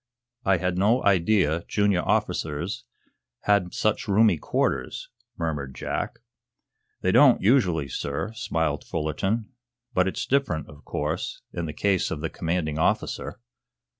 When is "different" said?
10.25-10.67